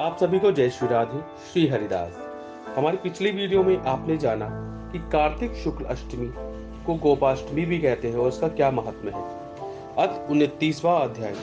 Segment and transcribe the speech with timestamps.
[0.00, 1.20] आप सभी को जय श्री राधे,
[1.52, 2.18] श्री हरिदास।
[2.78, 4.48] हमारी पिछली वीडियो में आपने जाना
[4.92, 6.32] कि कार्तिक शुक्ल अष्टमी
[6.86, 9.22] को गोपाष्टमी भी कहते हैं और उसका क्या महत्व है।
[9.98, 11.34] अत उनतीसवा अध्याय।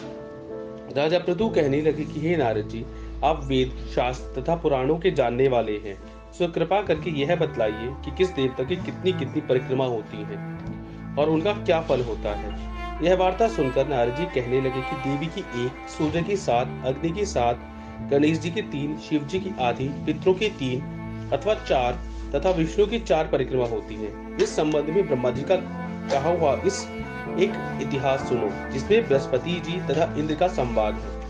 [0.98, 2.86] राजा प्रतु कहने लगे कि, हे नारद जी,
[3.24, 8.12] आप वेद, शास्त्र तथा पुराणों के जानने वाले हैं, सो कृपा करके यह बतलाइए कि
[8.12, 10.58] किस देवता की कितनी कितनी परिक्रमा होती है
[11.20, 12.72] और उनका क्या फल होता है?
[13.06, 17.10] यह वार्ता सुनकर नारद जी कहने लगे कि देवी की एक, सूर्य की सात, अग्नि
[17.10, 17.68] की सात
[18.10, 20.82] गणेश जी की तीन, शिव जी की आधी, पितरों की तीन
[21.34, 22.00] अथवा चार
[22.36, 25.56] तथा विष्णु की चार परिक्रमा होती है। इस संबंध में ब्रह्मा जी का
[26.14, 26.88] कहा हुआ इस
[27.40, 31.22] एक इतिहास सुनो, जिसमें बृहस्पति जी तथा इंद्र का संवाद है।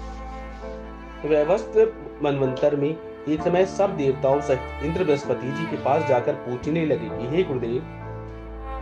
[1.29, 2.97] व्यवस्थ मनवंतर में
[3.29, 7.43] एक समय सब देवताओं सहित इंद्र बृहस्पति जी के पास जाकर पूछने लगे कि, हे
[7.43, 7.81] गुरुदेव,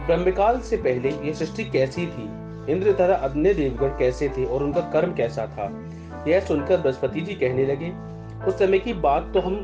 [0.05, 2.49] ब्रह्मकाल से पहले ये सृष्टि कैसी थी?
[2.71, 5.67] इंद्र तथा अन्य देवगण कैसे थे और उनका कर्म कैसा था?
[6.27, 7.93] यह सुनकर बृहस्पति जी कहने लगे,
[8.45, 9.55] उस समय की बात तो हम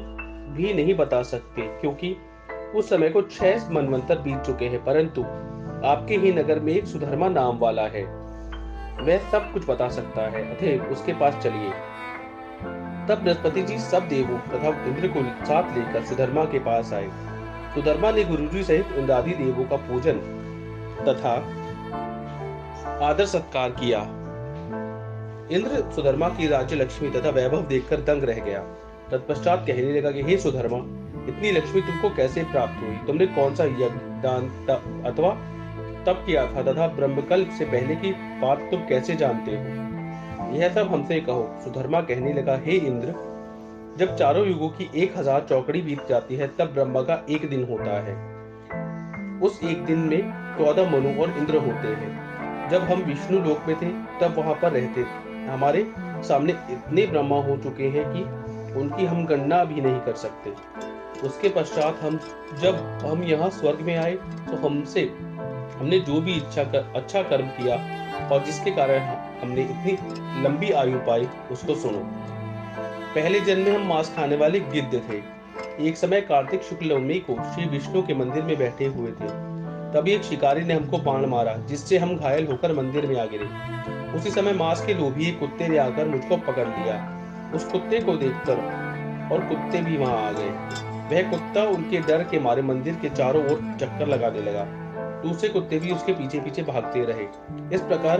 [0.58, 2.16] भी नहीं बता सकते, क्योंकि
[2.75, 5.23] उस समय को छह मनवंतर बीत चुके हैं, परंतु
[5.88, 8.26] आपके ही नगर में एक सुधर्मा नाम वाला है।
[8.95, 11.70] वह सब कुछ बता सकता है। अतः उसके पास चलिए।
[13.08, 17.09] तब बृहस्पति जी सब देवों तथा इंद्र को साथ लेकर सुधर्मा के पास आए।
[17.76, 20.14] सुधर्मा ने गुरु जी सहित इंद्रादि देवों का पूजन
[21.08, 21.33] तथा
[23.06, 24.00] आदर सत्कार किया।
[25.52, 28.60] इंद्र सुधर्मा की राज्य लक्ष्मी तथा वैभव देखकर दंग रह गया।
[29.12, 30.78] तत्पश्चात कहने लगा कि, हे सुधर्मा,
[31.28, 32.96] इतनी लक्ष्मी तुमको कैसे प्राप्त हुई?
[33.08, 34.44] तुमने कौन सा यज्ञ, दान
[35.06, 35.30] अथवा
[36.06, 39.86] तप किया था तथा ब्रह्मकल्प से पहले की बात तुम कैसे जानते हो?
[40.56, 43.08] यह सब हमसे कहो, सुधर्मा कहने लगा। हे इंद्र,
[43.98, 47.64] जब चारों युगों की एक हज़ार चौकड़ी बीत जाती है, तब ब्रह्मा का एक दिन
[47.64, 48.36] होता है।
[49.42, 50.22] उस एक दिन में
[50.58, 52.26] चौदह मनु और इंद्र होते हैं।
[52.70, 55.02] जब हम विष्णु लोक में थे, तब वहाँ पर रहते
[55.48, 55.86] हमारे
[56.28, 58.24] सामने इतने ब्रह्मा हो चुके हैं कि
[58.80, 60.54] उनकी हम गणना भी नहीं कर सकते।
[61.28, 62.20] उसके पश्चात हम,
[62.62, 65.02] जब हम यहाँ स्वर्ग में आए तो हमसे,
[65.78, 67.76] हमने जो भी इच्छा कर अच्छा कर्म किया
[68.30, 69.00] और जिसके कारण
[69.42, 72.00] हमने इतनी लंबी आयु पाई, उसको सुनो।
[73.16, 75.22] पहले जन्म में हम मांस खाने वाले गिद्ध थे।
[75.88, 79.55] एक समय कार्तिक शुक्ल नवमी को श्री विष्णु के मंदिर में बैठे हुए थे।
[79.94, 83.48] तभी एक शिकारी ने हमको बाण मारा, जिससे हम घायल होकर मंदिर में आ गिरे।
[84.18, 86.96] उसी समय मांस के लोभी एक कुत्ते ने आकर मुझको पकड़ लिया।
[87.56, 88.58] उस कुत्ते को देखकर
[89.32, 90.50] और कुत्ते भी वहाँ आ गए।
[91.06, 94.66] वह कुत्ता उनके डर के मारे मंदिर के चारों ओर चक्कर लगाने लगा।
[95.22, 97.28] दूसरे कुत्ते भी उसके पीछे पीछे भागते रहे।
[97.76, 98.17] इस प्रकार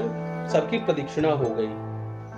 [0.54, 1.95] सबकी प्रदीक्षिणा हो गई।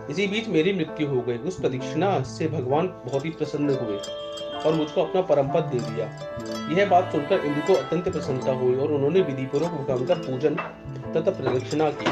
[0.09, 3.97] इसी बीच मेरी मृत्यु हो गई। उस प्रदीक्षिणा से भगवान बहुत ही प्रसन्न हुए
[4.65, 6.05] और मुझको अपना परम पद दे दिया।
[6.77, 10.55] यह बात सुनकर इंद्र को अत्यंत प्रसन्नता हुई और उन्होंने विधि पूर्वक भगवान का पूजन
[11.13, 12.07] तथा प्रदक्षिणा की।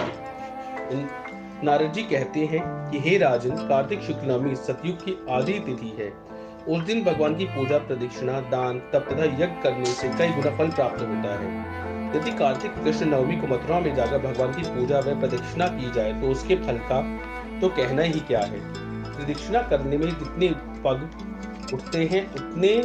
[1.64, 6.14] नारद जी कहते हैं कि, हे राजन, कार्तिक शुक्ल नवमी सतयुग की आदि तिथि है।
[6.70, 10.68] उस दिन भगवान की पूजा, प्रदक्षिणा, दान, तप तथा यज्ञ करने से कई गुना फल
[10.68, 11.76] प्राप्त होता है।
[12.18, 16.22] यदि कार्तिक कृष्ण नवमी को मथुरा में जाकर भगवान की पूजा व प्रदक्षिणा की जाए
[16.22, 17.20] तो उसके फल का
[17.62, 18.60] तो कहना ही क्या है?
[19.06, 20.48] प्रदक्षिणा करने में जितने
[20.86, 22.78] पग उठते हैं, उतने,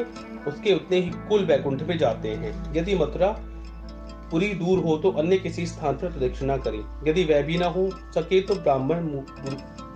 [0.47, 3.29] उसके उतने ही कुल वैकुंठ में जाते हैं। यदि मथुरा
[4.31, 7.89] पूरी दूर हो तो अन्य किसी स्थान पर प्रदक्षिणा करें। यदि वह भी ना हो
[8.15, 9.09] सके तो ब्राह्मण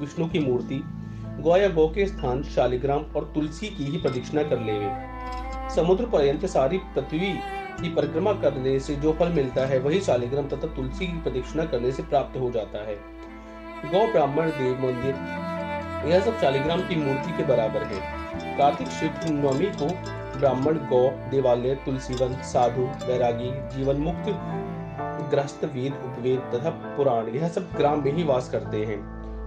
[0.00, 0.82] विष्णु की मूर्ति,
[1.40, 4.78] गौ या गौ के स्थान, शालिग्राम और तुलसी की ही प्रदक्षिणा कर ले
[5.74, 7.32] समुद्र पर्यंत सारी पृथ्वी
[7.80, 11.92] की परिक्रमा करने से जो फल मिलता है, वही शालिग्राम तथा तुलसी की प्रदक्षिणा करने
[11.92, 13.13] से प्राप्त हो जाता है।
[13.84, 15.14] गौ ब्राह्मण देव मंदिर।
[16.08, 18.00] यह सब शालिग्राम की मूर्ति के बराबर है।
[18.58, 19.86] कार्तिक शुक्ल नवमी को
[20.38, 24.26] ब्राह्मण गौ, देवालय, तुलसीवन, साधु, वैरागी जीवन मुक्त
[25.30, 28.98] ग्रस्त वेद, उपवेद तथा पुराण, यह सब ग्राम में ही वास करते हैं।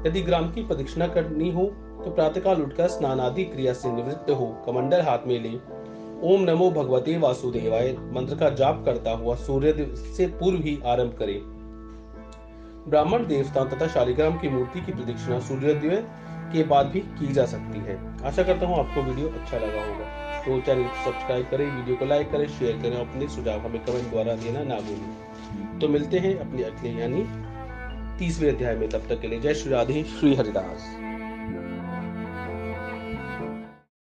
[0.08, 1.66] यदि ग्राम की प्रदक्षिणा करनी हो
[1.98, 5.50] तो प्रातःकाल उठकर स्नान आदि क्रिया से निवृत्त हो, कमंडल हाथ में ले।
[6.24, 9.74] ओम नमो भगवते वासुदेवाय, मंत्र का जाप करता हुआ सूर्य
[10.18, 11.42] से पूर्व ही आरंभ करे।
[12.88, 16.04] ब्राह्मण देवता तथा शालिग्राम की मूर्ति की प्रदक्षिणा सूर्योदय
[16.54, 20.06] के बाद भी की जा सकती है। आशा करता हूँ आपको वीडियो अच्छा लगा होगा।
[20.46, 24.10] तो चैनल को सब्सक्राइब करें, वीडियो को लाइक करें, शेयर करें अपने सुझाव हमें कमेंट
[24.10, 27.26] द्वारा देना ना भूलें। तो मिलते हैं अपने अगले यानी
[28.20, 30.88] तीसरे अध्याय में। तब तक के लिए जय श्री राधे, श्री हरिदास।